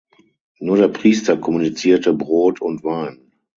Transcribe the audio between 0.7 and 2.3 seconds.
der Priester kommunizierte